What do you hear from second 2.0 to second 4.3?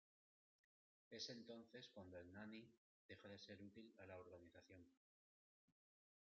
el Nani deja de ser útil a la